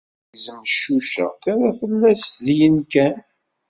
Tegzem 0.29 0.61
ccuca, 0.71 1.25
terra 1.43 1.69
fell-as 1.79 2.23
dyen 2.45 2.77
kan. 2.91 3.17